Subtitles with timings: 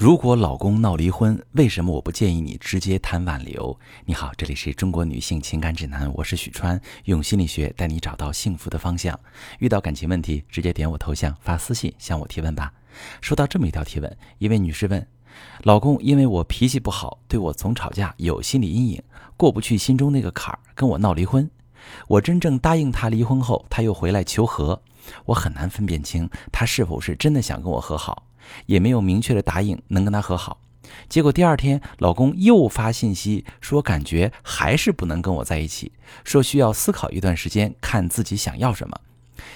[0.00, 3.78] 如果老公闹离婚，为什么我不建议你直接谈挽留？
[4.06, 9.20] 你好，这里是中国女性情感指南，我是许川，用心理学带你找到幸福的方向。
[9.58, 12.72] 遇到感情问题，直接点我头像发私信向我提问吧。
[13.20, 15.06] 收到这么一条提问，一位女士问：
[15.64, 19.02] 老公因为我脾气不好，对我总吵架，有心理阴影，
[19.36, 21.46] 过不去心中那个坎儿，跟我闹离婚。
[22.08, 24.80] 我真正答应他离婚后，他又回来求和，
[25.26, 28.24] 我很难分辨清他是否是真的想跟我和好。
[28.66, 30.60] 也没有明确的答应能跟他和好，
[31.08, 35.92] 结果第二天老公又发信息说感觉还是不能跟我在一起，
[36.24, 39.00] 说需要思考一段时间，看自己想要什么。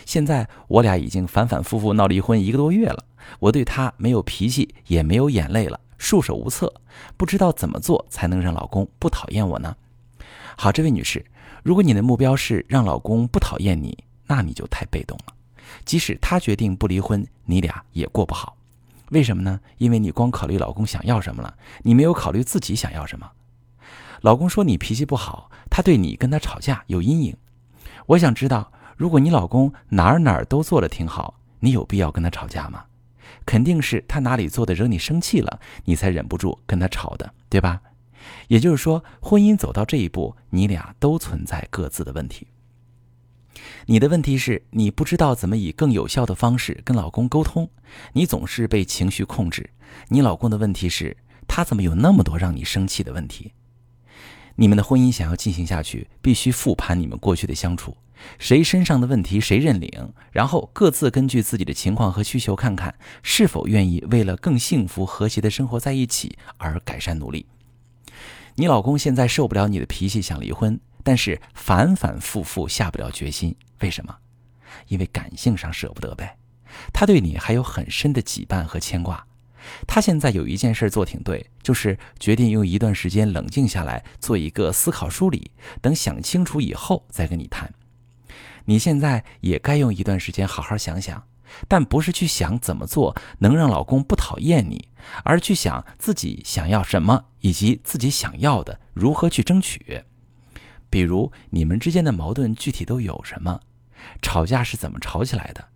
[0.07, 3.05] 现在我俩已经反反复复闹离婚一个多月了，
[3.39, 6.73] 我对他没有脾气，也没有眼泪了，束手无策，
[7.17, 9.77] 不知道怎么做才能让老公不讨厌我呢？
[10.57, 11.25] 好，这位女士，
[11.63, 15.35] 如果你的目标是让老公不讨厌你，那你就太被动了。
[15.85, 18.57] 即使他决定不离婚，你俩也过不好。
[19.15, 19.61] 为什么呢？
[19.79, 23.31] 因为你光考虑老公想要什么了，你没有考虑自己想要什么。
[24.23, 27.37] 老公说你脾气不好，他对你跟他吵架有阴影。
[28.07, 32.87] 我想知道，如果你老公哪儿哪儿都做的挺好，你有必要跟他吵架吗？
[33.47, 37.81] 肯定是他哪里做的惹你生气了，你才忍不住跟他吵的，对吧？
[38.49, 42.49] 也就是说，婚姻走到这一步，你俩都存在各自的问题。
[43.87, 47.69] 你的问题是你不知道怎么以更有效的方式跟老公沟通，
[48.13, 49.71] 你总是被情绪控制。
[50.09, 53.53] 你老公的问题是，他怎么有那么多让你生气的问题？
[54.57, 57.97] 你们的婚姻想要进行下去，必须复盘你们过去的相处，
[58.39, 67.47] 谁身上的问题谁认领，然后各自根据自己的情况和需求，看看是否愿意为了更幸福和谐的生活在一起而改善努力。
[68.57, 70.79] 你老公现在受不了你的脾气，想离婚。
[71.05, 74.17] 但是反反复复下不了决心，为什么？
[74.89, 76.37] 因为感性上舍不得呗。
[76.93, 79.25] 他对你还有很深的羁绊和牵挂。
[79.87, 87.73] 他现在有一件事做挺对，就是决定用一段时间冷静下来，做一个思考梳理，等想清楚以后再跟你谈。
[88.65, 91.27] 你现在也该用一段时间好好想想，
[91.69, 94.89] 但不是去想怎么做能让老公不讨厌你，
[95.23, 100.03] 而去想自己想要什么，以及自己想要的如何去争取。
[100.91, 103.61] 比如你们之间的矛盾具体都有什么？
[104.21, 105.69] 吵架是怎么吵起来的？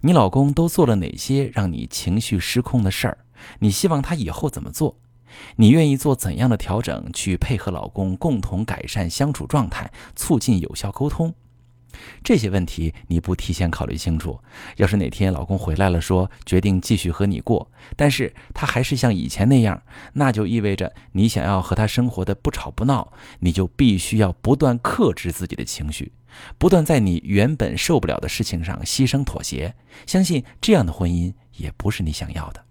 [0.00, 3.18] 你老公都做了哪些让你情绪失控的事儿？
[3.60, 4.98] 你希望他以后怎么做？
[5.56, 11.34] 你愿意做怎样的调整去配合老公共同改善相处状态，促进有效沟通？
[12.22, 14.40] 这些问题你不提前考虑清楚，
[14.76, 19.82] 要是哪天老公回来了，说决定继续和你过，但是他还是像以前那样，
[20.14, 26.12] 那就意味着你想要和他生活的不吵不闹，你就必须要不断克制自己的情绪，
[26.58, 29.74] 不断在你原本受不了的事情上牺牲妥协。
[30.06, 32.64] 相信这样的婚姻也不是你想要的。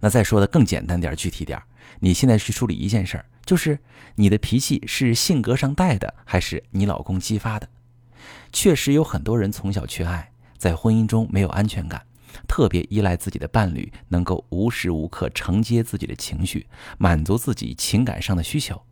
[0.00, 1.60] 那再说的更简单点、具体点，
[2.00, 3.78] 你现在去处理一件事儿，就是
[4.14, 7.68] 你的脾气是性格上带的，还是你老公激发的？
[8.52, 12.02] 确实有很多人从小缺爱，在婚姻中没有安全感，
[12.46, 16.66] 特别依赖自己的伴侣能够无时无刻承接自己的情绪，
[16.98, 18.82] 满足自己情感上的需求，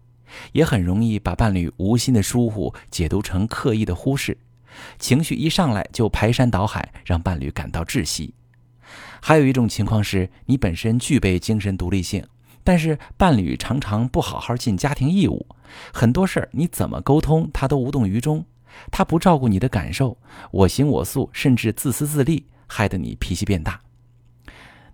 [0.52, 4.38] 也很容易把伴侣无心的疏忽解读成刻意的忽视，
[4.98, 8.34] 情绪一上来就排山倒海，让伴侣感到窒息。
[9.20, 12.26] 还有一种情况是你本身具备精神独立性，
[12.64, 15.46] 但是伴侣常常不好好尽家庭义务，
[15.92, 18.44] 很多事儿你怎么沟通他都无动于衷。
[18.91, 20.16] 他不照顾你的感受，
[20.50, 23.81] 我行我素，甚至自私自利，害得你脾气变大。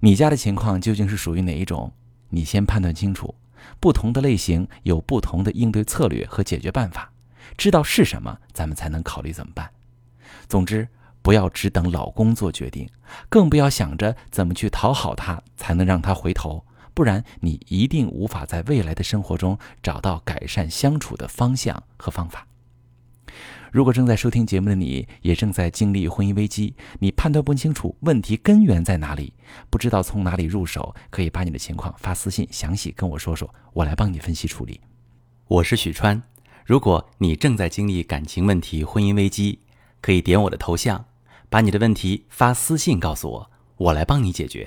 [0.00, 1.92] 你家的情况究竟是属于哪一种？
[2.28, 3.34] 你先判断清楚。
[3.80, 7.10] 不同的类型有不同的应对策略和解决办法，
[7.56, 9.68] 知道是什么，咱们才能考虑怎么办。
[10.46, 10.86] 总之，
[11.22, 12.88] 不要只等老公做决定，
[13.28, 16.64] 更不要想着怎么去讨好他才能让他回头，
[16.94, 22.46] 不然你一定无法在未来的生活中找到改善相处的方向和方法。
[23.76, 29.34] 如果正在收听节目的你也正在经历婚姻危机，你判断不清楚问题根源在哪里，
[29.68, 34.80] 不知道从哪里入手，可以把你的情况发私信，详细跟我说说，我来帮你分析处理。
[35.46, 36.22] 我是许川，
[36.64, 39.58] 如果你正在经历感情问题、婚姻危机，
[40.00, 41.04] 可以点我的头像，
[41.50, 44.66] 把你的问题发私信告诉我，我来帮你解决。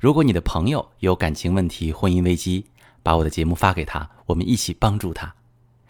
[0.00, 2.66] 如果你的朋友有感情问题、婚姻危机，
[3.04, 5.32] 把我的节目发给他，我们一起帮助他。